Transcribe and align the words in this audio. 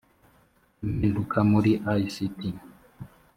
impinduka 0.85 1.37
muri 1.51 1.71
ict 2.25 2.37